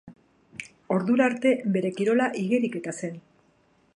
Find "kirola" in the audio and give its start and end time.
1.99-2.31